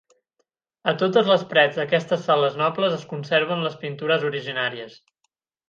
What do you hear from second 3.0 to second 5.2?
conserven les pintures originàries.